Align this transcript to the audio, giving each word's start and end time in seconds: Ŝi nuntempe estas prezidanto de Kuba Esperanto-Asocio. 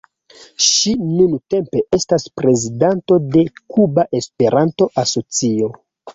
Ŝi 0.67 0.93
nuntempe 1.09 1.81
estas 1.97 2.25
prezidanto 2.41 3.19
de 3.37 3.45
Kuba 3.75 4.09
Esperanto-Asocio. 4.23 5.71